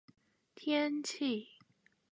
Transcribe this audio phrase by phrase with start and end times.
[0.55, 1.49] 天气